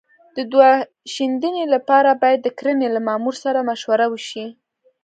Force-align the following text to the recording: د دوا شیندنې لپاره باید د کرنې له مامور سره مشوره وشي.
د 0.35 0.37
دوا 0.51 0.71
شیندنې 1.13 1.63
لپاره 1.73 2.09
باید 2.21 2.39
د 2.43 2.47
کرنې 2.57 2.87
له 2.95 2.99
مامور 3.07 3.35
سره 3.43 3.59
مشوره 3.69 4.05
وشي. 4.09 4.45